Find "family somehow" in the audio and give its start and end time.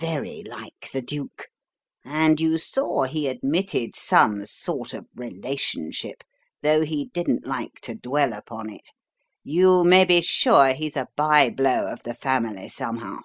12.14-13.20